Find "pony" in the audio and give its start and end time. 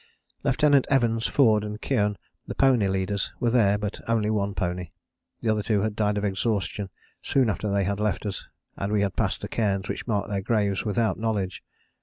2.55-2.87, 4.55-4.89